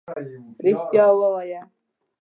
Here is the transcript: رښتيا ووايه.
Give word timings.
رښتيا 0.63 1.05
ووايه. 1.19 1.61